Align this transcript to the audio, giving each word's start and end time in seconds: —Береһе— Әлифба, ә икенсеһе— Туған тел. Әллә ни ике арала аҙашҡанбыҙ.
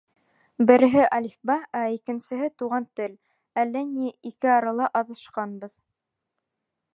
—Береһе— 0.69 1.01
Әлифба, 1.17 1.57
ә 1.79 1.83
икенсеһе— 1.97 2.47
Туған 2.61 2.87
тел. 3.01 3.13
Әллә 3.65 3.85
ни 3.91 4.09
ике 4.31 4.53
арала 4.55 4.89
аҙашҡанбыҙ. 5.03 5.75